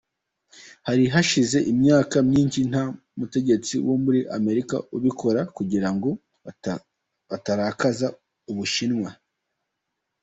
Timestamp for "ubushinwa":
8.51-9.09